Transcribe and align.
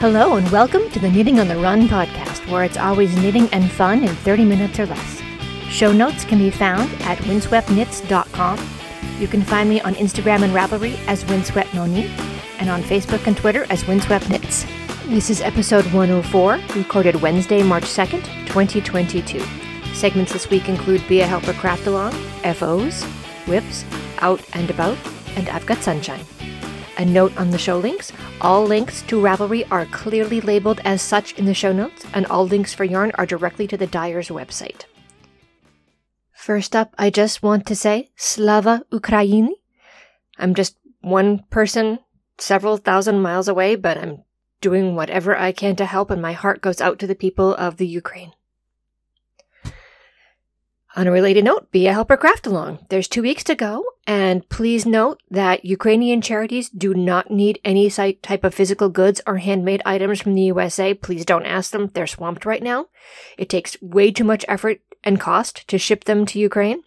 Hello, 0.00 0.36
and 0.36 0.48
welcome 0.50 0.88
to 0.92 0.98
the 0.98 1.10
Knitting 1.10 1.40
on 1.40 1.46
the 1.46 1.58
Run 1.58 1.86
podcast, 1.86 2.50
where 2.50 2.64
it's 2.64 2.78
always 2.78 3.14
knitting 3.18 3.50
and 3.52 3.70
fun 3.70 4.02
in 4.02 4.08
30 4.08 4.46
minutes 4.46 4.80
or 4.80 4.86
less. 4.86 5.20
Show 5.68 5.92
notes 5.92 6.24
can 6.24 6.38
be 6.38 6.48
found 6.48 6.90
at 7.02 7.18
windsweptknits.com. 7.18 8.66
You 9.18 9.28
can 9.28 9.42
find 9.42 9.68
me 9.68 9.78
on 9.82 9.92
Instagram 9.96 10.40
and 10.40 10.54
Ravelry 10.54 10.96
as 11.06 11.26
Windswept 11.26 11.74
and 11.74 12.70
on 12.70 12.82
Facebook 12.82 13.26
and 13.26 13.36
Twitter 13.36 13.66
as 13.68 13.86
Windswept 13.86 14.30
Knits. 14.30 14.64
This 15.04 15.28
is 15.28 15.42
episode 15.42 15.84
104, 15.92 16.58
recorded 16.76 17.16
Wednesday, 17.16 17.62
March 17.62 17.84
2nd, 17.84 18.24
2022. 18.46 19.38
Segments 19.92 20.32
this 20.32 20.48
week 20.48 20.70
include 20.70 21.06
Be 21.08 21.20
a 21.20 21.26
Helper 21.26 21.52
Craft 21.52 21.86
Along, 21.88 22.12
FOs, 22.54 23.04
Whips, 23.46 23.84
Out 24.20 24.40
and 24.54 24.70
About, 24.70 24.96
and 25.36 25.50
I've 25.50 25.66
Got 25.66 25.82
Sunshine. 25.82 26.24
A 26.98 27.04
note 27.04 27.36
on 27.36 27.50
the 27.50 27.58
show 27.58 27.78
links 27.78 28.12
all 28.40 28.64
links 28.64 29.02
to 29.02 29.20
Ravelry 29.20 29.66
are 29.70 29.86
clearly 29.86 30.40
labeled 30.40 30.80
as 30.84 31.02
such 31.02 31.32
in 31.38 31.44
the 31.44 31.54
show 31.54 31.72
notes, 31.72 32.04
and 32.12 32.26
all 32.26 32.46
links 32.46 32.74
for 32.74 32.84
yarn 32.84 33.12
are 33.14 33.26
directly 33.26 33.66
to 33.68 33.76
the 33.76 33.86
dyer's 33.86 34.28
website. 34.28 34.84
First 36.32 36.74
up, 36.74 36.94
I 36.98 37.10
just 37.10 37.42
want 37.42 37.66
to 37.66 37.76
say 37.76 38.10
Slava 38.16 38.84
Ukraini. 38.90 39.50
I'm 40.38 40.54
just 40.54 40.76
one 41.00 41.44
person 41.50 41.98
several 42.38 42.76
thousand 42.76 43.20
miles 43.20 43.48
away, 43.48 43.76
but 43.76 43.98
I'm 43.98 44.24
doing 44.60 44.94
whatever 44.94 45.36
I 45.36 45.52
can 45.52 45.76
to 45.76 45.86
help, 45.86 46.10
and 46.10 46.20
my 46.20 46.32
heart 46.32 46.60
goes 46.60 46.80
out 46.80 46.98
to 46.98 47.06
the 47.06 47.14
people 47.14 47.54
of 47.54 47.76
the 47.76 47.86
Ukraine. 47.86 48.32
On 50.96 51.06
a 51.06 51.12
related 51.12 51.44
note, 51.44 51.70
be 51.70 51.86
a 51.86 51.92
helper 51.92 52.16
craft 52.16 52.48
along. 52.48 52.84
There's 52.88 53.06
two 53.06 53.22
weeks 53.22 53.44
to 53.44 53.54
go, 53.54 53.84
and 54.08 54.48
please 54.48 54.84
note 54.84 55.22
that 55.30 55.64
Ukrainian 55.64 56.20
charities 56.20 56.68
do 56.68 56.94
not 56.94 57.30
need 57.30 57.60
any 57.64 57.88
type 57.88 58.42
of 58.42 58.54
physical 58.54 58.88
goods 58.88 59.20
or 59.24 59.36
handmade 59.36 59.82
items 59.86 60.20
from 60.20 60.34
the 60.34 60.42
USA. 60.42 60.92
Please 60.92 61.24
don't 61.24 61.46
ask 61.46 61.70
them. 61.70 61.90
They're 61.94 62.08
swamped 62.08 62.44
right 62.44 62.62
now. 62.62 62.86
It 63.38 63.48
takes 63.48 63.80
way 63.80 64.10
too 64.10 64.24
much 64.24 64.44
effort 64.48 64.80
and 65.04 65.20
cost 65.20 65.68
to 65.68 65.78
ship 65.78 66.04
them 66.04 66.26
to 66.26 66.40
Ukraine. 66.40 66.82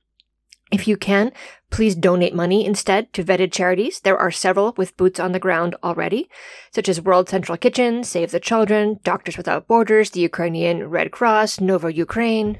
If 0.69 0.85
you 0.85 0.97
can, 0.97 1.31
please 1.69 1.95
donate 1.95 2.35
money 2.35 2.65
instead 2.65 3.13
to 3.13 3.23
vetted 3.23 3.53
charities. 3.53 4.01
There 4.01 4.17
are 4.17 4.31
several 4.31 4.73
with 4.75 4.97
boots 4.97 5.19
on 5.19 5.31
the 5.31 5.39
ground 5.39 5.75
already, 5.81 6.29
such 6.71 6.89
as 6.89 6.99
World 6.99 7.29
Central 7.29 7.57
Kitchen, 7.57 8.03
Save 8.03 8.31
the 8.31 8.39
Children, 8.41 8.99
Doctors 9.05 9.37
Without 9.37 9.65
Borders, 9.65 10.09
the 10.09 10.19
Ukrainian 10.19 10.89
Red 10.89 11.11
Cross, 11.11 11.61
Nova 11.61 11.93
Ukraine, 11.93 12.59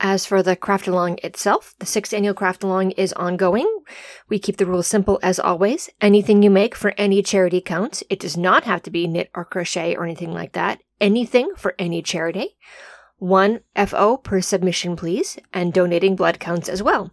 as 0.00 0.24
for 0.24 0.42
the 0.42 0.56
craft 0.56 0.86
along 0.86 1.18
itself, 1.22 1.74
the 1.78 1.86
sixth 1.86 2.12
annual 2.12 2.34
craft 2.34 2.62
along 2.62 2.92
is 2.92 3.12
ongoing. 3.14 3.68
We 4.28 4.38
keep 4.38 4.56
the 4.56 4.66
rules 4.66 4.86
simple 4.86 5.18
as 5.22 5.40
always. 5.40 5.90
Anything 6.00 6.42
you 6.42 6.50
make 6.50 6.74
for 6.74 6.94
any 6.96 7.22
charity 7.22 7.60
counts. 7.60 8.04
It 8.08 8.20
does 8.20 8.36
not 8.36 8.64
have 8.64 8.82
to 8.82 8.90
be 8.90 9.06
knit 9.06 9.30
or 9.34 9.44
crochet 9.44 9.96
or 9.96 10.04
anything 10.04 10.32
like 10.32 10.52
that. 10.52 10.80
Anything 11.00 11.52
for 11.56 11.74
any 11.78 12.02
charity. 12.02 12.56
One 13.18 13.60
FO 13.74 14.16
per 14.18 14.40
submission, 14.40 14.94
please, 14.94 15.38
and 15.52 15.72
donating 15.72 16.14
blood 16.14 16.38
counts 16.38 16.68
as 16.68 16.82
well. 16.82 17.10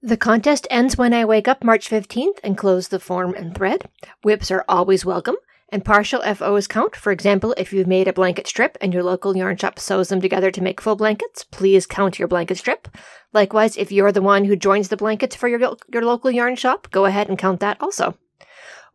The 0.00 0.16
contest 0.16 0.66
ends 0.70 0.96
when 0.96 1.12
I 1.12 1.24
wake 1.24 1.48
up 1.48 1.64
March 1.64 1.90
15th 1.90 2.38
and 2.42 2.56
close 2.56 2.88
the 2.88 3.00
form 3.00 3.34
and 3.34 3.54
thread. 3.54 3.90
Whips 4.22 4.50
are 4.50 4.64
always 4.68 5.04
welcome. 5.04 5.36
And 5.70 5.84
partial 5.84 6.22
FOs 6.22 6.66
count. 6.66 6.96
For 6.96 7.12
example, 7.12 7.54
if 7.58 7.72
you've 7.72 7.86
made 7.86 8.08
a 8.08 8.12
blanket 8.12 8.46
strip 8.46 8.78
and 8.80 8.94
your 8.94 9.02
local 9.02 9.36
yarn 9.36 9.56
shop 9.56 9.78
sews 9.78 10.08
them 10.08 10.20
together 10.20 10.50
to 10.50 10.62
make 10.62 10.80
full 10.80 10.96
blankets, 10.96 11.44
please 11.44 11.86
count 11.86 12.18
your 12.18 12.28
blanket 12.28 12.56
strip. 12.56 12.88
Likewise, 13.34 13.76
if 13.76 13.92
you're 13.92 14.12
the 14.12 14.22
one 14.22 14.46
who 14.46 14.56
joins 14.56 14.88
the 14.88 14.96
blankets 14.96 15.36
for 15.36 15.46
your, 15.46 15.60
your 15.92 16.04
local 16.04 16.30
yarn 16.30 16.56
shop, 16.56 16.88
go 16.90 17.04
ahead 17.04 17.28
and 17.28 17.38
count 17.38 17.60
that 17.60 17.76
also. 17.80 18.16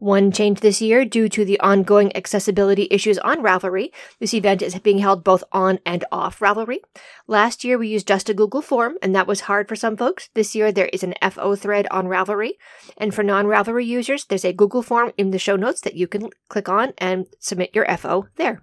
One 0.03 0.33
change 0.33 0.59
this 0.59 0.81
year 0.81 1.05
due 1.05 1.29
to 1.29 1.45
the 1.45 1.57
ongoing 1.61 2.13
accessibility 2.13 2.89
issues 2.91 3.17
on 3.19 3.37
Ravelry. 3.37 3.93
This 4.19 4.33
event 4.33 4.61
is 4.61 4.77
being 4.79 4.97
held 4.97 5.23
both 5.23 5.45
on 5.53 5.79
and 5.85 6.03
off 6.11 6.39
Ravelry. 6.41 6.79
Last 7.25 7.63
year 7.63 7.77
we 7.77 7.87
used 7.87 8.05
just 8.05 8.27
a 8.27 8.33
Google 8.33 8.61
form 8.61 8.97
and 9.01 9.15
that 9.15 9.27
was 9.27 9.47
hard 9.47 9.69
for 9.69 9.77
some 9.77 9.95
folks. 9.95 10.27
This 10.33 10.55
year 10.55 10.73
there 10.73 10.89
is 10.91 11.03
an 11.03 11.13
FO 11.31 11.55
thread 11.55 11.87
on 11.89 12.07
Ravelry. 12.07 12.55
And 12.97 13.15
for 13.15 13.23
non-Ravelry 13.23 13.85
users, 13.85 14.25
there's 14.25 14.43
a 14.43 14.51
Google 14.51 14.83
form 14.83 15.13
in 15.17 15.31
the 15.31 15.39
show 15.39 15.55
notes 15.55 15.79
that 15.79 15.95
you 15.95 16.07
can 16.07 16.31
click 16.49 16.67
on 16.67 16.91
and 16.97 17.27
submit 17.39 17.73
your 17.73 17.87
FO 17.95 18.27
there. 18.35 18.61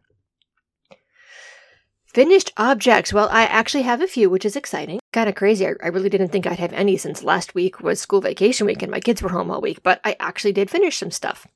Finished 2.13 2.53
objects. 2.57 3.13
Well, 3.13 3.29
I 3.31 3.43
actually 3.43 3.85
have 3.85 4.01
a 4.01 4.09
few, 4.09 4.29
which 4.29 4.45
is 4.45 4.57
exciting. 4.57 4.99
Kind 5.13 5.29
of 5.29 5.37
crazy. 5.37 5.65
I, 5.65 5.75
I, 5.81 5.87
really 5.89 6.09
didn't 6.09 6.31
think 6.31 6.45
I'd 6.45 6.59
have 6.59 6.73
any 6.73 6.97
since 6.97 7.23
last 7.23 7.55
week 7.55 7.79
was 7.79 8.01
school 8.01 8.21
vacation 8.21 8.67
week 8.67 8.83
and 8.83 8.91
my 8.91 8.99
kids 8.99 9.23
were 9.23 9.29
home 9.29 9.49
all 9.49 9.61
week, 9.61 9.85
but 9.85 10.01
I 10.05 10.17
actually 10.19 10.51
did 10.51 10.71
finish 10.71 10.99
some 10.99 11.13
stuff. 11.13 11.47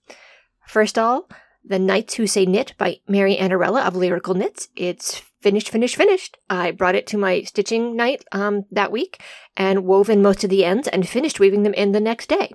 First 0.64 0.96
all, 0.96 1.28
The 1.64 1.80
Knights 1.80 2.14
Who 2.14 2.28
Say 2.28 2.46
Knit 2.46 2.74
by 2.78 3.00
Mary 3.08 3.36
Annarella 3.36 3.82
of 3.82 3.96
Lyrical 3.96 4.34
Knits. 4.34 4.68
It's 4.76 5.18
finished, 5.40 5.70
finished, 5.70 5.96
finished. 5.96 6.38
I 6.48 6.70
brought 6.70 6.94
it 6.94 7.08
to 7.08 7.18
my 7.18 7.42
stitching 7.42 7.96
night 7.96 8.24
um, 8.30 8.64
that 8.70 8.92
week 8.92 9.20
and 9.56 9.84
wove 9.84 10.08
in 10.08 10.22
most 10.22 10.44
of 10.44 10.50
the 10.50 10.64
ends 10.64 10.86
and 10.86 11.08
finished 11.08 11.40
weaving 11.40 11.64
them 11.64 11.74
in 11.74 11.90
the 11.90 12.00
next 12.00 12.28
day. 12.28 12.52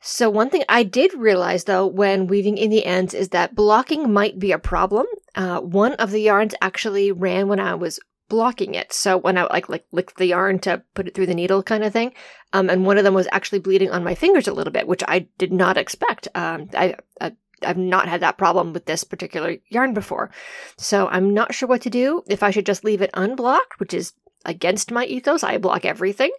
So, 0.00 0.30
one 0.30 0.50
thing 0.50 0.62
I 0.68 0.82
did 0.82 1.14
realize 1.14 1.64
though 1.64 1.86
when 1.86 2.26
weaving 2.26 2.58
in 2.58 2.70
the 2.70 2.84
ends 2.84 3.14
is 3.14 3.30
that 3.30 3.54
blocking 3.54 4.12
might 4.12 4.38
be 4.38 4.52
a 4.52 4.58
problem. 4.58 5.06
Uh, 5.34 5.60
one 5.60 5.94
of 5.94 6.10
the 6.10 6.20
yarns 6.20 6.54
actually 6.60 7.10
ran 7.12 7.48
when 7.48 7.60
I 7.60 7.74
was 7.74 7.98
blocking 8.28 8.74
it. 8.74 8.92
So 8.92 9.16
when 9.16 9.38
I 9.38 9.44
like 9.44 9.68
like 9.68 9.84
licked 9.92 10.16
the 10.16 10.26
yarn 10.26 10.58
to 10.60 10.82
put 10.94 11.06
it 11.06 11.14
through 11.14 11.26
the 11.26 11.34
needle 11.34 11.62
kind 11.62 11.84
of 11.84 11.92
thing, 11.92 12.12
um, 12.52 12.68
and 12.70 12.84
one 12.84 12.98
of 12.98 13.04
them 13.04 13.14
was 13.14 13.28
actually 13.32 13.60
bleeding 13.60 13.90
on 13.90 14.04
my 14.04 14.14
fingers 14.14 14.48
a 14.48 14.52
little 14.52 14.72
bit, 14.72 14.86
which 14.86 15.02
I 15.06 15.28
did 15.38 15.52
not 15.52 15.76
expect. 15.76 16.28
Um, 16.34 16.68
I, 16.74 16.96
I 17.20 17.32
I've 17.62 17.78
not 17.78 18.08
had 18.08 18.20
that 18.20 18.38
problem 18.38 18.72
with 18.72 18.84
this 18.86 19.04
particular 19.04 19.56
yarn 19.68 19.94
before, 19.94 20.30
so 20.76 21.08
I'm 21.08 21.32
not 21.32 21.54
sure 21.54 21.68
what 21.68 21.82
to 21.82 21.90
do. 21.90 22.22
If 22.26 22.42
I 22.42 22.50
should 22.50 22.66
just 22.66 22.84
leave 22.84 23.02
it 23.02 23.10
unblocked, 23.14 23.80
which 23.80 23.94
is 23.94 24.12
against 24.44 24.90
my 24.90 25.04
ethos, 25.04 25.42
I 25.42 25.58
block 25.58 25.84
everything, 25.84 26.30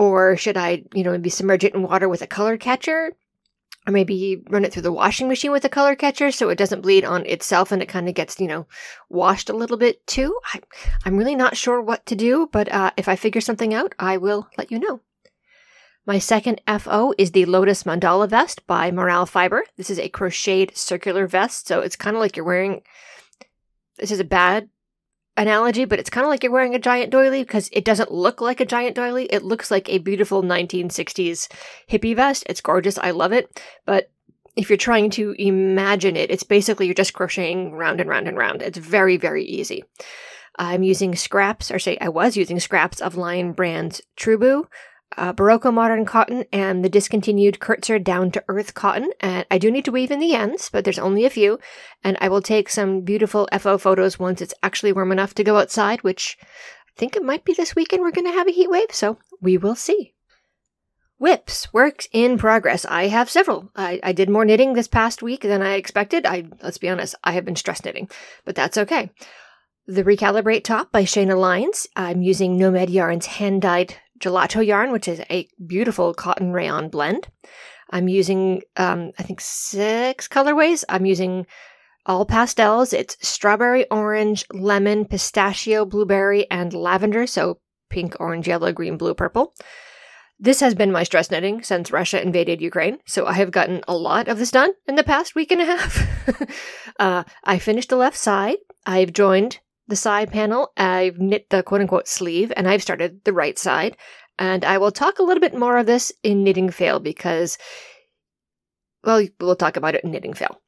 or 0.00 0.34
should 0.34 0.56
I, 0.56 0.82
you 0.94 1.04
know, 1.04 1.10
maybe 1.12 1.28
submerge 1.28 1.62
it 1.62 1.74
in 1.74 1.82
water 1.82 2.08
with 2.08 2.22
a 2.22 2.26
color 2.26 2.56
catcher? 2.56 3.12
Or 3.86 3.92
maybe 3.92 4.42
run 4.48 4.64
it 4.64 4.72
through 4.72 4.82
the 4.82 4.92
washing 4.92 5.28
machine 5.28 5.52
with 5.52 5.64
a 5.66 5.68
color 5.68 5.94
catcher 5.94 6.30
so 6.30 6.48
it 6.48 6.56
doesn't 6.56 6.80
bleed 6.80 7.04
on 7.04 7.26
itself 7.26 7.70
and 7.70 7.82
it 7.82 7.88
kind 7.90 8.08
of 8.08 8.14
gets, 8.14 8.40
you 8.40 8.46
know, 8.46 8.66
washed 9.10 9.50
a 9.50 9.56
little 9.56 9.76
bit 9.76 10.06
too. 10.06 10.34
I, 10.54 10.60
am 11.04 11.18
really 11.18 11.34
not 11.34 11.54
sure 11.54 11.82
what 11.82 12.06
to 12.06 12.16
do, 12.16 12.48
but 12.50 12.72
uh, 12.72 12.92
if 12.96 13.08
I 13.08 13.16
figure 13.16 13.42
something 13.42 13.74
out, 13.74 13.94
I 13.98 14.16
will 14.16 14.48
let 14.56 14.72
you 14.72 14.78
know. 14.78 15.00
My 16.06 16.18
second 16.18 16.62
FO 16.66 17.12
is 17.18 17.32
the 17.32 17.44
Lotus 17.44 17.82
Mandala 17.82 18.26
Vest 18.26 18.66
by 18.66 18.90
Morale 18.90 19.26
Fiber. 19.26 19.64
This 19.76 19.90
is 19.90 19.98
a 19.98 20.08
crocheted 20.08 20.78
circular 20.78 21.26
vest, 21.26 21.68
so 21.68 21.80
it's 21.80 21.96
kind 21.96 22.16
of 22.16 22.20
like 22.20 22.36
you're 22.36 22.46
wearing. 22.46 22.80
This 23.98 24.10
is 24.10 24.20
a 24.20 24.24
bad 24.24 24.70
analogy, 25.40 25.86
but 25.86 25.98
it's 25.98 26.10
kind 26.10 26.24
of 26.24 26.28
like 26.28 26.42
you're 26.42 26.52
wearing 26.52 26.74
a 26.74 26.78
giant 26.78 27.10
doily 27.10 27.42
because 27.42 27.70
it 27.72 27.84
doesn't 27.84 28.12
look 28.12 28.40
like 28.40 28.60
a 28.60 28.66
giant 28.66 28.94
doily. 28.94 29.24
It 29.24 29.42
looks 29.42 29.70
like 29.70 29.88
a 29.88 29.98
beautiful 29.98 30.42
1960s 30.42 31.48
hippie 31.90 32.14
vest. 32.14 32.44
It's 32.46 32.60
gorgeous. 32.60 32.98
I 32.98 33.12
love 33.12 33.32
it. 33.32 33.60
But 33.86 34.10
if 34.54 34.68
you're 34.68 34.76
trying 34.76 35.10
to 35.10 35.34
imagine 35.38 36.16
it, 36.16 36.30
it's 36.30 36.42
basically 36.42 36.86
you're 36.86 36.94
just 36.94 37.14
crocheting 37.14 37.72
round 37.72 38.00
and 38.00 38.10
round 38.10 38.28
and 38.28 38.36
round. 38.36 38.62
It's 38.62 38.78
very, 38.78 39.16
very 39.16 39.44
easy. 39.44 39.82
I'm 40.58 40.82
using 40.82 41.16
scraps, 41.16 41.70
or 41.70 41.78
say 41.78 41.96
I 42.00 42.10
was 42.10 42.36
using 42.36 42.60
scraps 42.60 43.00
of 43.00 43.16
Lion 43.16 43.52
Brand's 43.52 44.02
Truboo 44.18 44.64
uh, 45.16 45.32
Berroco 45.32 45.72
Modern 45.72 46.04
Cotton 46.04 46.44
and 46.52 46.84
the 46.84 46.88
discontinued 46.88 47.58
Kertzer 47.58 48.02
Down 48.02 48.30
to 48.32 48.44
Earth 48.48 48.74
Cotton. 48.74 49.10
And 49.20 49.44
I 49.50 49.58
do 49.58 49.70
need 49.70 49.84
to 49.86 49.92
weave 49.92 50.10
in 50.10 50.20
the 50.20 50.34
ends, 50.34 50.70
but 50.70 50.84
there's 50.84 50.98
only 50.98 51.24
a 51.24 51.30
few. 51.30 51.58
And 52.04 52.16
I 52.20 52.28
will 52.28 52.42
take 52.42 52.68
some 52.68 53.02
beautiful 53.02 53.48
FO 53.58 53.78
photos 53.78 54.18
once 54.18 54.40
it's 54.40 54.54
actually 54.62 54.92
warm 54.92 55.12
enough 55.12 55.34
to 55.34 55.44
go 55.44 55.56
outside, 55.56 56.02
which 56.02 56.38
I 56.42 56.98
think 56.98 57.16
it 57.16 57.24
might 57.24 57.44
be 57.44 57.52
this 57.52 57.74
weekend 57.74 58.02
we're 58.02 58.12
going 58.12 58.26
to 58.26 58.32
have 58.32 58.48
a 58.48 58.52
heat 58.52 58.70
wave, 58.70 58.92
so 58.92 59.18
we 59.40 59.56
will 59.56 59.74
see. 59.74 60.14
Whips, 61.18 61.70
works 61.72 62.08
in 62.12 62.38
progress. 62.38 62.86
I 62.86 63.08
have 63.08 63.28
several. 63.28 63.70
I, 63.76 64.00
I 64.02 64.12
did 64.12 64.30
more 64.30 64.46
knitting 64.46 64.72
this 64.72 64.88
past 64.88 65.22
week 65.22 65.42
than 65.42 65.60
I 65.60 65.74
expected. 65.74 66.24
I 66.24 66.46
let's 66.62 66.78
be 66.78 66.88
honest, 66.88 67.14
I 67.22 67.32
have 67.32 67.44
been 67.44 67.56
stress 67.56 67.84
knitting, 67.84 68.08
but 68.46 68.54
that's 68.54 68.78
okay. 68.78 69.10
The 69.86 70.04
Recalibrate 70.04 70.64
Top 70.64 70.90
by 70.90 71.02
Shayna 71.02 71.38
Lines. 71.38 71.86
I'm 71.94 72.22
using 72.22 72.56
Nomad 72.56 72.88
Yarn's 72.88 73.26
hand 73.26 73.60
dyed 73.60 73.96
gelato 74.20 74.64
yarn, 74.64 74.92
which 74.92 75.08
is 75.08 75.20
a 75.30 75.48
beautiful 75.66 76.14
cotton 76.14 76.52
rayon 76.52 76.88
blend. 76.88 77.28
I'm 77.90 78.08
using, 78.08 78.62
um, 78.76 79.12
I 79.18 79.22
think, 79.22 79.40
six 79.40 80.28
colorways. 80.28 80.84
I'm 80.88 81.06
using 81.06 81.46
all 82.06 82.24
pastels. 82.24 82.92
It's 82.92 83.16
strawberry, 83.26 83.88
orange, 83.90 84.44
lemon, 84.52 85.04
pistachio, 85.04 85.84
blueberry, 85.84 86.48
and 86.50 86.72
lavender. 86.72 87.26
So 87.26 87.58
pink, 87.88 88.16
orange, 88.20 88.46
yellow, 88.46 88.72
green, 88.72 88.96
blue, 88.96 89.14
purple. 89.14 89.54
This 90.42 90.60
has 90.60 90.74
been 90.74 90.90
my 90.90 91.02
stress 91.02 91.30
knitting 91.30 91.62
since 91.62 91.90
Russia 91.90 92.22
invaded 92.22 92.62
Ukraine, 92.62 92.98
so 93.06 93.26
I 93.26 93.34
have 93.34 93.50
gotten 93.50 93.82
a 93.86 93.94
lot 93.94 94.26
of 94.26 94.38
this 94.38 94.50
done 94.50 94.70
in 94.88 94.94
the 94.94 95.04
past 95.04 95.34
week 95.34 95.52
and 95.52 95.60
a 95.60 95.66
half. 95.66 96.56
uh, 96.98 97.24
I 97.44 97.58
finished 97.58 97.90
the 97.90 97.96
left 97.96 98.16
side. 98.16 98.56
I've 98.86 99.12
joined 99.12 99.58
the 99.90 99.96
side 99.96 100.30
panel, 100.30 100.72
I've 100.76 101.18
knit 101.18 101.50
the 101.50 101.62
quote 101.62 101.82
unquote 101.82 102.08
sleeve, 102.08 102.52
and 102.56 102.66
I've 102.66 102.82
started 102.82 103.24
the 103.24 103.32
right 103.32 103.58
side. 103.58 103.96
And 104.38 104.64
I 104.64 104.78
will 104.78 104.90
talk 104.90 105.18
a 105.18 105.22
little 105.22 105.40
bit 105.40 105.54
more 105.54 105.76
of 105.76 105.84
this 105.84 106.12
in 106.22 106.42
Knitting 106.42 106.70
Fail 106.70 106.98
because, 106.98 107.58
well, 109.04 109.26
we'll 109.38 109.56
talk 109.56 109.76
about 109.76 109.94
it 109.94 110.02
in 110.02 110.10
Knitting 110.10 110.32
Fail. 110.32 110.62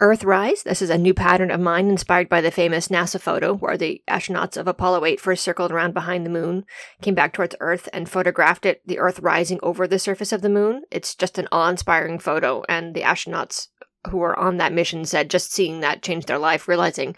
Earthrise. 0.00 0.62
This 0.62 0.80
is 0.80 0.88
a 0.88 0.96
new 0.96 1.12
pattern 1.12 1.50
of 1.50 1.60
mine 1.60 1.90
inspired 1.90 2.30
by 2.30 2.40
the 2.40 2.50
famous 2.50 2.88
NASA 2.88 3.20
photo 3.20 3.54
where 3.54 3.76
the 3.76 4.02
astronauts 4.08 4.56
of 4.56 4.66
Apollo 4.66 5.04
8 5.04 5.20
first 5.20 5.44
circled 5.44 5.70
around 5.70 5.92
behind 5.92 6.24
the 6.24 6.30
moon, 6.30 6.64
came 7.02 7.14
back 7.14 7.34
towards 7.34 7.54
Earth, 7.60 7.86
and 7.92 8.08
photographed 8.08 8.64
it, 8.64 8.80
the 8.86 8.98
Earth 8.98 9.20
rising 9.20 9.60
over 9.62 9.86
the 9.86 9.98
surface 9.98 10.32
of 10.32 10.40
the 10.40 10.48
moon. 10.48 10.84
It's 10.90 11.14
just 11.14 11.36
an 11.36 11.48
awe 11.52 11.68
inspiring 11.68 12.18
photo, 12.18 12.62
and 12.66 12.94
the 12.94 13.02
astronauts 13.02 13.68
who 14.08 14.16
were 14.16 14.38
on 14.38 14.56
that 14.56 14.72
mission 14.72 15.04
said 15.04 15.28
just 15.28 15.52
seeing 15.52 15.80
that 15.80 16.02
changed 16.02 16.28
their 16.28 16.38
life, 16.38 16.66
realizing 16.66 17.14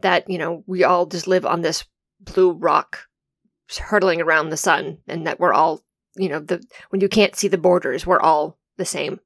that, 0.00 0.28
you 0.28 0.38
know, 0.38 0.64
we 0.66 0.84
all 0.84 1.06
just 1.06 1.26
live 1.26 1.46
on 1.46 1.60
this 1.60 1.84
blue 2.20 2.52
rock 2.52 3.06
hurtling 3.78 4.20
around 4.20 4.50
the 4.50 4.56
sun 4.56 4.98
and 5.08 5.26
that 5.26 5.40
we're 5.40 5.52
all, 5.52 5.82
you 6.16 6.28
know, 6.28 6.40
the 6.40 6.62
when 6.90 7.00
you 7.00 7.08
can't 7.08 7.36
see 7.36 7.48
the 7.48 7.58
borders, 7.58 8.06
we're 8.06 8.20
all 8.20 8.58
the 8.76 8.84
same. 8.84 9.20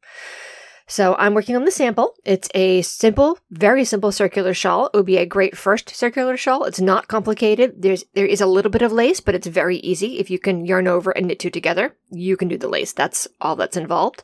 So 0.88 1.16
I'm 1.18 1.34
working 1.34 1.56
on 1.56 1.64
the 1.64 1.72
sample. 1.72 2.14
It's 2.24 2.48
a 2.54 2.80
simple, 2.82 3.38
very 3.50 3.84
simple 3.84 4.12
circular 4.12 4.54
shawl. 4.54 4.86
It 4.86 4.96
would 4.96 5.06
be 5.06 5.16
a 5.16 5.26
great 5.26 5.56
first 5.56 5.90
circular 5.90 6.36
shawl. 6.36 6.62
It's 6.64 6.80
not 6.80 7.08
complicated. 7.08 7.82
There's 7.82 8.04
there 8.14 8.26
is 8.26 8.40
a 8.40 8.46
little 8.46 8.70
bit 8.70 8.82
of 8.82 8.92
lace, 8.92 9.20
but 9.20 9.34
it's 9.34 9.48
very 9.48 9.78
easy. 9.78 10.20
If 10.20 10.30
you 10.30 10.38
can 10.38 10.64
yarn 10.64 10.86
over 10.86 11.10
and 11.10 11.26
knit 11.26 11.40
two 11.40 11.50
together, 11.50 11.96
you 12.10 12.36
can 12.36 12.46
do 12.46 12.56
the 12.56 12.68
lace. 12.68 12.92
That's 12.92 13.26
all 13.40 13.56
that's 13.56 13.76
involved. 13.76 14.22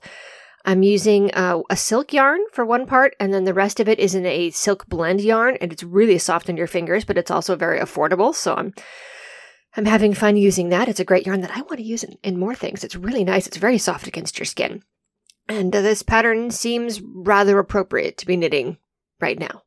I'm 0.64 0.82
using 0.82 1.32
uh, 1.34 1.62
a 1.70 1.76
silk 1.76 2.12
yarn 2.12 2.40
for 2.52 2.64
one 2.64 2.86
part, 2.86 3.16
and 3.18 3.32
then 3.32 3.44
the 3.44 3.54
rest 3.54 3.80
of 3.80 3.88
it 3.88 3.98
is 3.98 4.14
in 4.14 4.26
a 4.26 4.50
silk 4.50 4.86
blend 4.86 5.20
yarn, 5.20 5.56
and 5.60 5.72
it's 5.72 5.82
really 5.82 6.18
soft 6.18 6.48
on 6.48 6.56
your 6.56 6.66
fingers, 6.66 7.04
but 7.04 7.18
it's 7.18 7.30
also 7.30 7.56
very 7.56 7.80
affordable. 7.80 8.34
So 8.34 8.54
I'm 8.54 8.74
I'm 9.74 9.86
having 9.86 10.12
fun 10.14 10.36
using 10.36 10.68
that. 10.68 10.88
It's 10.88 11.00
a 11.00 11.04
great 11.04 11.26
yarn 11.26 11.40
that 11.40 11.56
I 11.56 11.62
want 11.62 11.78
to 11.78 11.82
use 11.82 12.04
in, 12.04 12.18
in 12.22 12.38
more 12.38 12.54
things. 12.54 12.84
It's 12.84 12.94
really 12.94 13.24
nice. 13.24 13.46
It's 13.46 13.56
very 13.56 13.78
soft 13.78 14.06
against 14.06 14.38
your 14.38 14.46
skin. 14.46 14.82
And 15.48 15.74
uh, 15.74 15.80
this 15.80 16.02
pattern 16.02 16.50
seems 16.50 17.00
rather 17.00 17.58
appropriate 17.58 18.18
to 18.18 18.26
be 18.26 18.36
knitting 18.36 18.76
right 19.20 19.38
now. 19.38 19.62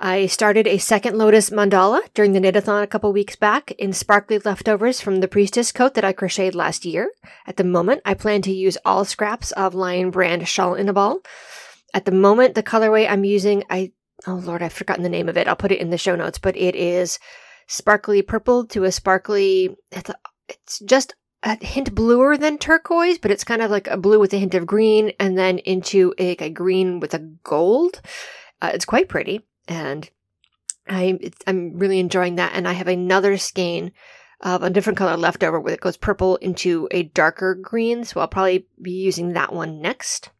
I 0.00 0.26
started 0.26 0.66
a 0.66 0.78
second 0.78 1.16
Lotus 1.16 1.50
mandala 1.50 2.00
during 2.14 2.32
the 2.32 2.40
knitathon 2.40 2.82
a 2.82 2.86
couple 2.86 3.12
weeks 3.12 3.36
back 3.36 3.70
in 3.72 3.92
sparkly 3.92 4.38
leftovers 4.38 5.00
from 5.00 5.20
the 5.20 5.28
priestess 5.28 5.70
coat 5.70 5.94
that 5.94 6.04
I 6.04 6.12
crocheted 6.12 6.54
last 6.54 6.84
year. 6.84 7.10
At 7.46 7.56
the 7.56 7.64
moment, 7.64 8.02
I 8.04 8.14
plan 8.14 8.42
to 8.42 8.52
use 8.52 8.76
all 8.84 9.04
scraps 9.04 9.52
of 9.52 9.74
Lion 9.74 10.10
brand 10.10 10.48
shawl 10.48 10.74
in 10.74 10.88
a 10.88 10.92
ball. 10.92 11.20
At 11.94 12.06
the 12.06 12.12
moment, 12.12 12.54
the 12.54 12.62
colorway 12.62 13.08
I'm 13.08 13.24
using, 13.24 13.62
I 13.70 13.92
oh 14.26 14.34
lord, 14.34 14.62
I've 14.62 14.72
forgotten 14.72 15.04
the 15.04 15.08
name 15.08 15.28
of 15.28 15.36
it. 15.36 15.46
I'll 15.46 15.56
put 15.56 15.72
it 15.72 15.80
in 15.80 15.90
the 15.90 15.98
show 15.98 16.16
notes, 16.16 16.38
but 16.38 16.56
it 16.56 16.74
is 16.74 17.18
sparkly 17.68 18.20
purple 18.22 18.66
to 18.66 18.84
a 18.84 18.92
sparkly. 18.92 19.76
It's, 19.92 20.10
a, 20.10 20.14
it's 20.48 20.80
just 20.80 21.14
a 21.42 21.62
hint 21.64 21.94
bluer 21.94 22.36
than 22.36 22.58
turquoise, 22.58 23.18
but 23.18 23.30
it's 23.30 23.44
kind 23.44 23.62
of 23.62 23.70
like 23.70 23.86
a 23.86 23.96
blue 23.96 24.18
with 24.18 24.32
a 24.32 24.38
hint 24.38 24.54
of 24.54 24.66
green, 24.66 25.12
and 25.20 25.38
then 25.38 25.58
into 25.58 26.14
a, 26.18 26.32
a 26.32 26.50
green 26.50 27.00
with 27.00 27.14
a 27.14 27.20
gold. 27.44 28.00
Uh, 28.60 28.70
it's 28.72 28.84
quite 28.84 29.08
pretty, 29.08 29.42
and 29.68 30.08
I 30.88 31.18
I'm 31.46 31.78
really 31.78 31.98
enjoying 31.98 32.36
that. 32.36 32.52
And 32.54 32.68
I 32.68 32.72
have 32.72 32.88
another 32.88 33.36
skein 33.36 33.92
of 34.40 34.62
a 34.62 34.70
different 34.70 34.98
color 34.98 35.16
left 35.16 35.42
over 35.42 35.58
where 35.58 35.74
it 35.74 35.80
goes 35.80 35.96
purple 35.96 36.36
into 36.36 36.88
a 36.90 37.04
darker 37.04 37.54
green, 37.54 38.04
so 38.04 38.20
I'll 38.20 38.28
probably 38.28 38.66
be 38.80 38.92
using 38.92 39.32
that 39.32 39.52
one 39.52 39.80
next. 39.80 40.30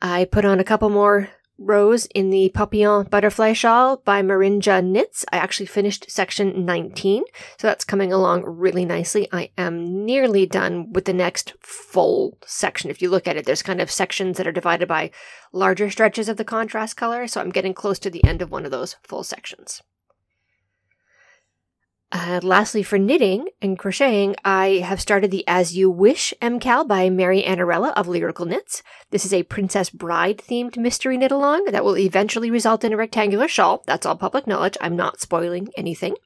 I 0.00 0.24
put 0.24 0.44
on 0.44 0.60
a 0.60 0.64
couple 0.64 0.90
more 0.90 1.28
rows 1.58 2.06
in 2.06 2.30
the 2.30 2.50
Papillon 2.54 3.06
Butterfly 3.08 3.52
Shawl 3.52 3.98
by 3.98 4.22
Marinja 4.22 4.84
Knits. 4.84 5.24
I 5.32 5.36
actually 5.36 5.66
finished 5.66 6.10
section 6.10 6.64
19, 6.64 7.24
so 7.58 7.66
that's 7.66 7.84
coming 7.84 8.12
along 8.12 8.44
really 8.44 8.84
nicely. 8.84 9.28
I 9.32 9.50
am 9.58 10.04
nearly 10.04 10.46
done 10.46 10.92
with 10.92 11.04
the 11.04 11.12
next 11.12 11.54
full 11.60 12.38
section. 12.46 12.90
If 12.90 13.02
you 13.02 13.10
look 13.10 13.26
at 13.26 13.36
it, 13.36 13.44
there's 13.44 13.62
kind 13.62 13.80
of 13.80 13.90
sections 13.90 14.36
that 14.36 14.46
are 14.46 14.52
divided 14.52 14.88
by 14.88 15.10
larger 15.52 15.90
stretches 15.90 16.28
of 16.28 16.36
the 16.36 16.44
contrast 16.44 16.96
color, 16.96 17.26
so 17.26 17.40
I'm 17.40 17.50
getting 17.50 17.74
close 17.74 17.98
to 18.00 18.10
the 18.10 18.24
end 18.24 18.40
of 18.40 18.50
one 18.50 18.64
of 18.64 18.70
those 18.70 18.96
full 19.02 19.24
sections. 19.24 19.82
Uh, 22.20 22.40
lastly, 22.42 22.82
for 22.82 22.98
knitting 22.98 23.46
and 23.62 23.78
crocheting, 23.78 24.34
I 24.44 24.82
have 24.84 25.00
started 25.00 25.30
the 25.30 25.46
As 25.46 25.76
You 25.76 25.88
Wish 25.88 26.34
MCAL 26.42 26.88
by 26.88 27.08
Mary 27.10 27.44
Annarella 27.44 27.92
of 27.94 28.08
Lyrical 28.08 28.44
Knits. 28.44 28.82
This 29.12 29.24
is 29.24 29.32
a 29.32 29.44
Princess 29.44 29.88
Bride 29.88 30.38
themed 30.38 30.76
mystery 30.76 31.16
knit 31.16 31.30
along 31.30 31.66
that 31.66 31.84
will 31.84 31.96
eventually 31.96 32.50
result 32.50 32.82
in 32.82 32.92
a 32.92 32.96
rectangular 32.96 33.46
shawl. 33.46 33.84
That's 33.86 34.04
all 34.04 34.16
public 34.16 34.48
knowledge. 34.48 34.76
I'm 34.80 34.96
not 34.96 35.20
spoiling 35.20 35.68
anything. 35.76 36.16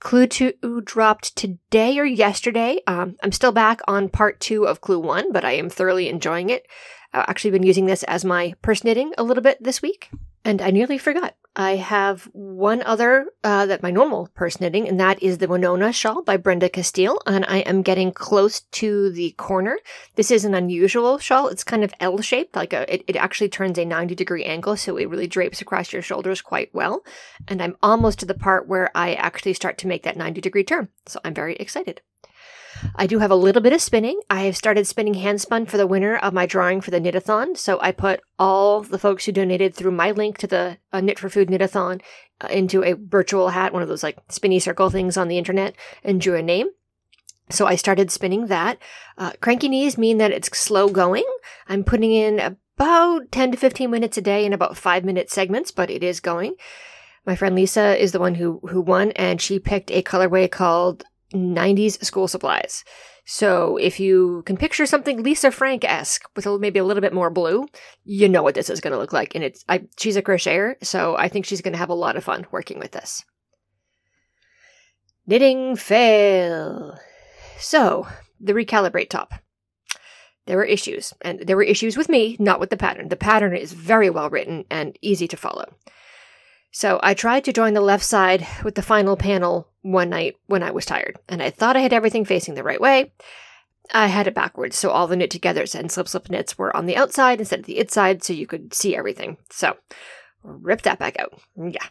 Clue 0.00 0.26
2 0.26 0.82
dropped 0.84 1.34
today 1.34 1.98
or 1.98 2.04
yesterday. 2.04 2.80
Um, 2.86 3.16
I'm 3.22 3.32
still 3.32 3.52
back 3.52 3.80
on 3.88 4.10
part 4.10 4.38
2 4.38 4.66
of 4.66 4.82
Clue 4.82 4.98
1, 4.98 5.32
but 5.32 5.46
I 5.46 5.52
am 5.52 5.70
thoroughly 5.70 6.10
enjoying 6.10 6.50
it. 6.50 6.66
I've 7.14 7.24
actually 7.26 7.52
been 7.52 7.62
using 7.62 7.86
this 7.86 8.02
as 8.02 8.22
my 8.22 8.52
purse 8.60 8.84
knitting 8.84 9.14
a 9.16 9.22
little 9.22 9.42
bit 9.42 9.56
this 9.62 9.80
week. 9.80 10.10
And 10.44 10.60
I 10.60 10.70
nearly 10.70 10.98
forgot. 10.98 11.34
I 11.54 11.76
have 11.76 12.30
one 12.32 12.82
other 12.82 13.26
uh, 13.44 13.66
that 13.66 13.82
my 13.82 13.90
normal 13.90 14.28
purse 14.34 14.58
knitting, 14.58 14.88
and 14.88 14.98
that 14.98 15.22
is 15.22 15.36
the 15.36 15.46
Winona 15.48 15.92
shawl 15.92 16.22
by 16.22 16.38
Brenda 16.38 16.70
Castiel. 16.70 17.18
And 17.26 17.44
I 17.46 17.58
am 17.58 17.82
getting 17.82 18.10
close 18.10 18.60
to 18.60 19.10
the 19.10 19.32
corner. 19.32 19.78
This 20.14 20.30
is 20.30 20.46
an 20.46 20.54
unusual 20.54 21.18
shawl. 21.18 21.48
It's 21.48 21.62
kind 21.62 21.84
of 21.84 21.92
L 22.00 22.22
shaped, 22.22 22.56
like 22.56 22.72
a, 22.72 22.92
it, 22.92 23.04
it 23.06 23.16
actually 23.16 23.50
turns 23.50 23.76
a 23.78 23.84
90 23.84 24.14
degree 24.14 24.44
angle, 24.44 24.76
so 24.78 24.96
it 24.96 25.10
really 25.10 25.26
drapes 25.26 25.60
across 25.60 25.92
your 25.92 26.02
shoulders 26.02 26.40
quite 26.40 26.74
well. 26.74 27.04
And 27.46 27.62
I'm 27.62 27.76
almost 27.82 28.20
to 28.20 28.26
the 28.26 28.34
part 28.34 28.66
where 28.66 28.90
I 28.94 29.12
actually 29.14 29.54
start 29.54 29.76
to 29.78 29.86
make 29.86 30.04
that 30.04 30.16
90 30.16 30.40
degree 30.40 30.64
turn. 30.64 30.88
So 31.06 31.20
I'm 31.22 31.34
very 31.34 31.56
excited. 31.56 32.00
I 32.96 33.06
do 33.06 33.18
have 33.18 33.30
a 33.30 33.36
little 33.36 33.62
bit 33.62 33.72
of 33.72 33.80
spinning. 33.80 34.20
I 34.28 34.42
have 34.42 34.56
started 34.56 34.86
spinning 34.86 35.14
handspun 35.14 35.68
for 35.68 35.76
the 35.76 35.86
winner 35.86 36.16
of 36.16 36.32
my 36.32 36.46
drawing 36.46 36.80
for 36.80 36.90
the 36.90 37.00
knitathon. 37.00 37.56
So 37.56 37.78
I 37.80 37.92
put 37.92 38.20
all 38.38 38.82
the 38.82 38.98
folks 38.98 39.24
who 39.24 39.32
donated 39.32 39.74
through 39.74 39.92
my 39.92 40.10
link 40.10 40.38
to 40.38 40.46
the 40.46 40.78
uh, 40.92 41.00
Knit 41.00 41.18
for 41.18 41.28
Food 41.28 41.48
knitathon 41.48 42.00
uh, 42.40 42.48
into 42.48 42.82
a 42.82 42.94
virtual 42.94 43.50
hat, 43.50 43.72
one 43.72 43.82
of 43.82 43.88
those 43.88 44.02
like 44.02 44.18
spinny 44.28 44.58
circle 44.58 44.90
things 44.90 45.16
on 45.16 45.28
the 45.28 45.38
internet, 45.38 45.74
and 46.02 46.20
drew 46.20 46.34
a 46.34 46.42
name. 46.42 46.68
So 47.50 47.66
I 47.66 47.76
started 47.76 48.10
spinning 48.10 48.46
that. 48.46 48.78
Uh, 49.18 49.32
cranky 49.40 49.68
knees 49.68 49.98
mean 49.98 50.18
that 50.18 50.32
it's 50.32 50.56
slow 50.56 50.88
going. 50.88 51.24
I'm 51.68 51.84
putting 51.84 52.12
in 52.12 52.40
about 52.40 53.30
10 53.30 53.52
to 53.52 53.58
15 53.58 53.90
minutes 53.90 54.16
a 54.16 54.22
day 54.22 54.44
in 54.44 54.52
about 54.52 54.76
five 54.76 55.04
minute 55.04 55.30
segments, 55.30 55.70
but 55.70 55.90
it 55.90 56.02
is 56.02 56.20
going. 56.20 56.54
My 57.26 57.36
friend 57.36 57.54
Lisa 57.54 58.00
is 58.02 58.12
the 58.12 58.18
one 58.18 58.34
who, 58.34 58.60
who 58.70 58.80
won, 58.80 59.12
and 59.12 59.40
she 59.40 59.60
picked 59.60 59.90
a 59.90 60.02
colorway 60.02 60.50
called 60.50 61.04
90s 61.32 62.04
school 62.04 62.28
supplies. 62.28 62.84
So 63.24 63.76
if 63.76 64.00
you 64.00 64.42
can 64.46 64.56
picture 64.56 64.86
something 64.86 65.22
Lisa 65.22 65.50
Frank 65.50 65.84
esque 65.84 66.28
with 66.34 66.46
a, 66.46 66.58
maybe 66.58 66.78
a 66.78 66.84
little 66.84 67.00
bit 67.00 67.12
more 67.12 67.30
blue, 67.30 67.66
you 68.04 68.28
know 68.28 68.42
what 68.42 68.54
this 68.54 68.70
is 68.70 68.80
going 68.80 68.92
to 68.92 68.98
look 68.98 69.12
like. 69.12 69.34
And 69.34 69.44
it's 69.44 69.64
I, 69.68 69.84
she's 69.98 70.16
a 70.16 70.22
crocheter, 70.22 70.74
so 70.82 71.16
I 71.16 71.28
think 71.28 71.46
she's 71.46 71.62
going 71.62 71.72
to 71.72 71.78
have 71.78 71.90
a 71.90 71.94
lot 71.94 72.16
of 72.16 72.24
fun 72.24 72.46
working 72.50 72.78
with 72.78 72.92
this. 72.92 73.24
Knitting 75.26 75.76
fail. 75.76 76.98
So 77.58 78.08
the 78.40 78.54
recalibrate 78.54 79.08
top. 79.08 79.34
There 80.46 80.56
were 80.56 80.64
issues, 80.64 81.14
and 81.20 81.38
there 81.46 81.56
were 81.56 81.62
issues 81.62 81.96
with 81.96 82.08
me, 82.08 82.36
not 82.40 82.58
with 82.58 82.70
the 82.70 82.76
pattern. 82.76 83.08
The 83.08 83.16
pattern 83.16 83.56
is 83.56 83.72
very 83.72 84.10
well 84.10 84.28
written 84.28 84.64
and 84.68 84.98
easy 85.00 85.28
to 85.28 85.36
follow. 85.36 85.76
So 86.72 86.98
I 87.02 87.12
tried 87.12 87.44
to 87.44 87.52
join 87.52 87.74
the 87.74 87.82
left 87.82 88.02
side 88.04 88.46
with 88.64 88.74
the 88.76 88.82
final 88.82 89.14
panel 89.14 89.68
one 89.82 90.08
night 90.08 90.36
when 90.46 90.62
I 90.62 90.70
was 90.70 90.86
tired, 90.86 91.18
and 91.28 91.42
I 91.42 91.50
thought 91.50 91.76
I 91.76 91.80
had 91.80 91.92
everything 91.92 92.24
facing 92.24 92.54
the 92.54 92.64
right 92.64 92.80
way. 92.80 93.12
I 93.92 94.06
had 94.06 94.26
it 94.26 94.34
backwards, 94.34 94.78
so 94.78 94.90
all 94.90 95.06
the 95.06 95.14
knit 95.14 95.30
togethers 95.30 95.78
and 95.78 95.92
slip 95.92 96.08
slip 96.08 96.30
knits 96.30 96.56
were 96.56 96.74
on 96.74 96.86
the 96.86 96.96
outside 96.96 97.40
instead 97.40 97.60
of 97.60 97.66
the 97.66 97.78
inside, 97.78 98.24
so 98.24 98.32
you 98.32 98.46
could 98.46 98.72
see 98.72 98.96
everything. 98.96 99.36
So, 99.50 99.76
rip 100.42 100.80
that 100.82 100.98
back 100.98 101.18
out. 101.18 101.38
Yeah. 101.56 101.86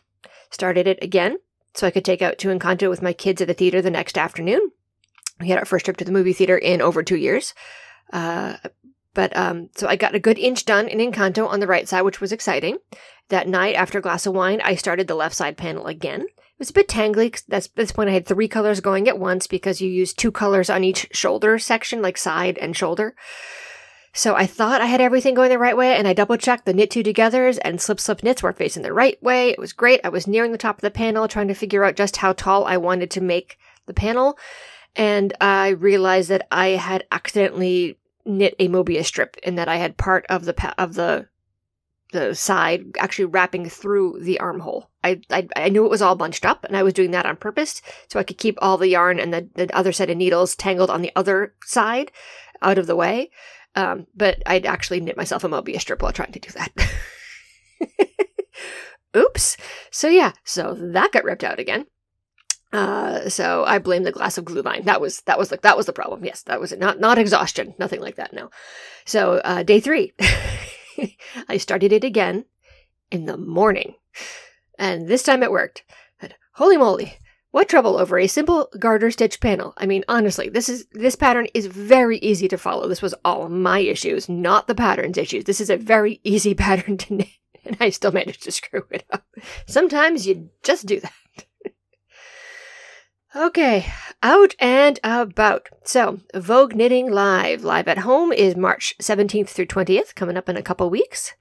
Started 0.50 0.88
it 0.88 0.98
again, 1.04 1.38
so 1.76 1.86
I 1.86 1.92
could 1.92 2.06
take 2.06 2.24
out 2.24 2.40
to 2.40 2.48
Encanto 2.48 2.90
with 2.90 3.04
my 3.04 3.14
kids 3.14 3.40
at 3.40 3.48
the 3.48 3.54
theater 3.54 3.84
the 3.84 3.92
next 3.92 4.18
afternoon. 4.18 4.72
We 5.40 5.50
had 5.50 5.60
our 5.60 5.66
first 5.66 5.86
trip 5.86 5.98
to 5.98 6.06
the 6.06 6.12
movie 6.12 6.34
theater 6.34 6.58
in 6.58 6.82
over 6.82 7.04
two 7.04 7.18
years. 7.18 7.54
Uh, 8.12 8.58
but 9.14 9.36
um, 9.36 9.70
so 9.76 9.88
I 9.88 9.96
got 9.96 10.16
a 10.16 10.20
good 10.20 10.40
inch 10.40 10.66
done 10.66 10.88
in 10.88 11.00
Encanto 11.00 11.48
on 11.48 11.60
the 11.60 11.68
right 11.68 11.88
side, 11.88 12.04
which 12.04 12.22
was 12.22 12.32
exciting. 12.32 12.78
That 13.32 13.48
night, 13.48 13.76
after 13.76 13.98
a 13.98 14.02
glass 14.02 14.26
of 14.26 14.34
wine, 14.34 14.60
I 14.62 14.76
started 14.76 15.08
the 15.08 15.16
left 15.16 15.36
side 15.36 15.56
panel 15.56 15.88
again. 15.88 16.24
It 16.24 16.60
was 16.60 16.70
a 16.70 16.74
bit 16.74 16.90
tangly. 16.90 17.42
That's 17.48 17.68
at 17.68 17.76
this 17.78 17.94
point 17.94 18.10
I 18.10 18.14
had 18.14 18.26
three 18.26 18.50
colors 18.50 18.82
going 18.82 19.08
at 19.08 19.18
once 19.18 19.48
because 19.48 19.80
you 19.80 19.90
use 19.90 20.14
two 20.14 20.34
colors 20.34 20.70
on 20.70 20.84
each 20.84 21.08
shoulder 21.14 21.58
section, 21.58 22.02
like 22.02 22.18
side 22.18 22.58
and 22.58 22.76
shoulder. 22.76 23.16
So 24.12 24.36
I 24.36 24.46
thought 24.46 24.82
I 24.82 24.88
had 24.88 25.00
everything 25.00 25.34
going 25.34 25.50
the 25.50 25.58
right 25.58 25.78
way, 25.78 25.96
and 25.96 26.10
I 26.10 26.14
double 26.14 26.36
checked 26.36 26.66
the 26.66 26.74
knit 26.74 26.92
two 26.92 27.04
togethers 27.04 27.58
and 27.64 27.80
slip 27.80 28.02
slip 28.02 28.22
knits 28.22 28.44
were 28.44 28.52
facing 28.52 28.84
the 28.84 28.92
right 28.92 29.22
way. 29.24 29.52
It 29.52 29.60
was 29.60 29.72
great. 29.72 30.02
I 30.04 30.10
was 30.10 30.28
nearing 30.28 30.52
the 30.52 30.58
top 30.58 30.80
of 30.80 30.82
the 30.82 30.92
panel, 30.92 31.30
trying 31.30 31.48
to 31.48 31.54
figure 31.54 31.86
out 31.86 31.96
just 31.96 32.18
how 32.18 32.34
tall 32.34 32.66
I 32.66 32.76
wanted 32.76 33.12
to 33.12 33.22
make 33.22 33.58
the 33.86 33.94
panel, 33.94 34.38
and 34.94 35.34
I 35.40 35.70
realized 35.70 36.30
that 36.30 36.50
I 36.52 36.72
had 36.72 37.06
accidentally 37.14 37.98
knit 38.26 38.56
a 38.60 38.68
Mobius 38.68 39.06
strip 39.06 39.38
in 39.42 39.56
that 39.56 39.70
I 39.70 39.78
had 39.78 39.96
part 39.96 40.26
of 40.28 40.44
the 40.44 40.54
pa- 40.54 40.76
of 40.78 40.96
the 40.96 41.30
the 42.12 42.36
side 42.36 42.86
actually 43.00 43.26
wrapping 43.26 43.70
through 43.70 44.20
the 44.22 44.40
armhole. 44.40 44.90
I, 45.04 45.22
I 45.30 45.48
I 45.56 45.70
knew 45.70 45.86
it 45.86 45.92
was 45.92 46.02
all 46.02 46.16
bunched 46.16 46.46
up, 46.46 46.64
and 46.64 46.78
I 46.78 46.84
was 46.84 46.94
doing 46.94 47.12
that 47.12 47.26
on 47.26 47.36
purpose 47.36 47.82
so 48.08 48.20
I 48.20 48.24
could 48.24 48.38
keep 48.38 48.58
all 48.62 48.78
the 48.78 48.90
yarn 48.90 49.20
and 49.20 49.34
the, 49.34 49.50
the 49.56 49.76
other 49.76 49.92
set 49.92 50.10
of 50.10 50.18
needles 50.18 50.56
tangled 50.56 50.90
on 50.90 51.02
the 51.02 51.12
other 51.16 51.54
side 51.66 52.12
out 52.62 52.78
of 52.78 52.88
the 52.88 52.96
way. 52.96 53.32
Um, 53.76 54.08
but 54.16 54.42
I'd 54.46 54.66
actually 54.66 55.00
knit 55.00 55.18
myself 55.18 55.44
a 55.44 55.50
Mobius 55.50 55.82
strip 55.82 56.02
while 56.02 56.12
trying 56.12 56.34
to 56.34 56.40
do 56.40 56.50
that. 56.52 56.72
Oops. 59.18 59.58
So 59.90 60.08
yeah, 60.08 60.34
so 60.44 60.74
that 60.74 61.12
got 61.12 61.24
ripped 61.24 61.44
out 61.44 61.60
again. 61.60 61.86
Uh, 62.74 63.28
so 63.28 63.66
I 63.66 63.80
blame 63.80 64.04
the 64.04 64.12
glass 64.12 64.38
of 64.38 64.46
glühwein. 64.46 64.86
That 64.86 65.02
was 65.02 65.22
that 65.22 65.38
was 65.38 65.50
the 65.50 65.58
that 65.58 65.76
was 65.76 65.86
the 65.86 65.94
problem. 65.94 66.24
Yes, 66.24 66.44
that 66.44 66.60
was 66.60 66.72
it. 66.72 66.80
Not 66.80 67.00
not 67.00 67.18
exhaustion. 67.18 67.74
Nothing 67.78 68.00
like 68.00 68.16
that. 68.16 68.34
No. 68.34 68.50
So 69.06 69.42
uh, 69.44 69.64
day 69.64 69.82
three, 69.82 70.14
I 71.50 71.58
started 71.58 71.92
it 71.92 72.04
again 72.04 72.46
in 73.12 73.26
the 73.26 73.38
morning, 73.38 73.96
and 74.78 75.08
this 75.08 75.24
time 75.24 75.44
it 75.44 75.52
worked. 75.52 75.84
And 76.22 76.34
holy 76.54 76.78
moly! 76.78 77.18
What 77.52 77.68
trouble 77.68 77.98
over 77.98 78.18
a 78.18 78.28
simple 78.28 78.70
garter 78.80 79.12
stitch 79.12 79.42
panel? 79.42 79.74
I 79.76 79.86
mean, 79.86 80.06
honestly, 80.08 80.48
this 80.48 80.70
is 80.70 80.86
this 80.94 81.16
pattern 81.16 81.48
is 81.54 81.66
very 81.66 82.18
easy 82.20 82.48
to 82.48 82.58
follow. 82.58 82.88
This 82.88 83.02
was 83.02 83.14
all 83.26 83.50
my 83.50 83.80
issues, 83.80 84.30
not 84.30 84.68
the 84.68 84.76
pattern's 84.76 85.18
issues. 85.18 85.44
This 85.44 85.60
is 85.60 85.70
a 85.70 85.76
very 85.78 86.22
easy 86.24 86.54
pattern 86.54 86.98
to 86.98 87.16
knit, 87.16 87.28
and 87.66 87.76
I 87.80 87.90
still 87.90 88.14
managed 88.14 88.44
to 88.44 88.52
screw 88.52 88.86
it 88.90 89.04
up. 89.12 89.26
Sometimes 89.66 90.26
you 90.26 90.50
just 90.64 90.86
do 90.86 91.02
that. 91.02 91.46
Okay, 93.34 93.86
out 94.22 94.56
and 94.60 95.00
about. 95.06 95.70
So, 95.86 96.20
Vogue 96.36 96.76
Knitting 96.76 97.10
Live. 97.10 97.64
Live 97.64 97.88
at 97.88 98.00
home 98.00 98.34
is 98.34 98.58
March 98.58 98.94
17th 99.02 99.48
through 99.48 99.68
20th, 99.68 100.16
coming 100.16 100.36
up 100.36 100.50
in 100.50 100.58
a 100.58 100.62
couple 100.62 100.90
weeks. 100.90 101.34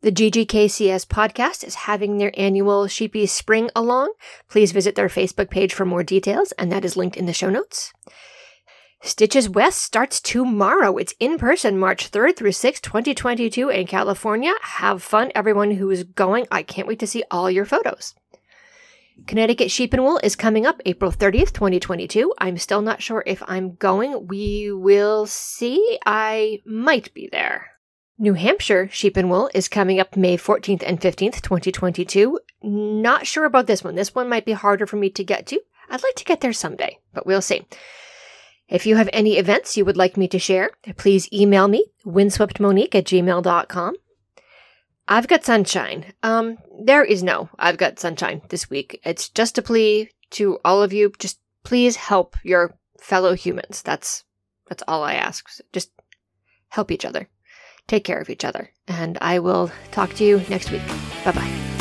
The 0.00 0.10
GGKCS 0.10 1.06
podcast 1.06 1.62
is 1.62 1.76
having 1.76 2.18
their 2.18 2.32
annual 2.36 2.88
Sheepy 2.88 3.26
Spring 3.26 3.70
Along. 3.76 4.12
Please 4.48 4.72
visit 4.72 4.96
their 4.96 5.06
Facebook 5.06 5.50
page 5.50 5.72
for 5.72 5.84
more 5.84 6.02
details, 6.02 6.50
and 6.52 6.72
that 6.72 6.84
is 6.84 6.96
linked 6.96 7.16
in 7.16 7.26
the 7.26 7.32
show 7.32 7.48
notes. 7.48 7.92
Stitches 9.00 9.48
West 9.48 9.80
starts 9.80 10.20
tomorrow. 10.20 10.96
It's 10.96 11.14
in 11.20 11.38
person, 11.38 11.78
March 11.78 12.10
3rd 12.10 12.36
through 12.36 12.50
6th, 12.50 12.80
2022 12.80 13.68
in 13.68 13.86
California. 13.86 14.54
Have 14.62 15.00
fun, 15.00 15.30
everyone 15.36 15.70
who 15.70 15.88
is 15.90 16.02
going. 16.02 16.48
I 16.50 16.64
can't 16.64 16.88
wait 16.88 16.98
to 16.98 17.06
see 17.06 17.22
all 17.30 17.48
your 17.48 17.64
photos. 17.64 18.16
Connecticut 19.26 19.70
Sheep 19.70 19.92
and 19.92 20.02
Wool 20.04 20.20
is 20.22 20.36
coming 20.36 20.64
up 20.64 20.80
April 20.86 21.10
30th, 21.10 21.52
2022. 21.52 22.32
I'm 22.38 22.56
still 22.56 22.82
not 22.82 23.02
sure 23.02 23.22
if 23.26 23.42
I'm 23.46 23.74
going. 23.74 24.26
We 24.26 24.70
will 24.72 25.26
see. 25.26 25.98
I 26.06 26.60
might 26.64 27.12
be 27.14 27.28
there. 27.30 27.66
New 28.18 28.34
Hampshire 28.34 28.88
Sheep 28.90 29.16
and 29.16 29.30
Wool 29.30 29.50
is 29.54 29.68
coming 29.68 30.00
up 30.00 30.16
May 30.16 30.36
14th 30.36 30.82
and 30.84 31.00
15th, 31.00 31.40
2022. 31.40 32.40
Not 32.62 33.26
sure 33.26 33.44
about 33.44 33.66
this 33.66 33.84
one. 33.84 33.94
This 33.94 34.14
one 34.14 34.28
might 34.28 34.44
be 34.44 34.52
harder 34.52 34.86
for 34.86 34.96
me 34.96 35.10
to 35.10 35.22
get 35.24 35.46
to. 35.48 35.60
I'd 35.90 36.02
like 36.02 36.16
to 36.16 36.24
get 36.24 36.40
there 36.40 36.52
someday, 36.52 36.98
but 37.14 37.26
we'll 37.26 37.42
see. 37.42 37.66
If 38.68 38.86
you 38.86 38.96
have 38.96 39.08
any 39.12 39.38
events 39.38 39.76
you 39.76 39.84
would 39.84 39.96
like 39.96 40.16
me 40.16 40.28
to 40.28 40.38
share, 40.38 40.72
please 40.96 41.32
email 41.32 41.68
me, 41.68 41.86
windsweptmonique 42.04 42.94
at 42.94 43.04
gmail.com. 43.04 43.94
I've 45.08 45.26
got 45.26 45.44
sunshine. 45.44 46.12
Um, 46.22 46.58
there 46.84 47.02
is 47.02 47.22
no 47.22 47.48
I've 47.58 47.78
got 47.78 47.98
sunshine 47.98 48.42
this 48.50 48.68
week. 48.68 49.00
It's 49.04 49.30
just 49.30 49.58
a 49.58 49.62
plea 49.62 50.10
to 50.32 50.58
all 50.64 50.82
of 50.82 50.92
you. 50.92 51.12
Just 51.18 51.40
please 51.64 51.96
help 51.96 52.36
your 52.44 52.76
fellow 53.00 53.34
humans. 53.34 53.82
That's 53.82 54.24
that's 54.68 54.82
all 54.86 55.02
I 55.02 55.14
ask. 55.14 55.48
Just 55.72 55.90
help 56.68 56.90
each 56.90 57.06
other. 57.06 57.28
Take 57.86 58.04
care 58.04 58.20
of 58.20 58.28
each 58.28 58.44
other. 58.44 58.70
And 58.86 59.16
I 59.22 59.38
will 59.38 59.70
talk 59.90 60.12
to 60.14 60.24
you 60.24 60.42
next 60.50 60.70
week. 60.70 60.86
Bye 61.24 61.32
bye. 61.32 61.77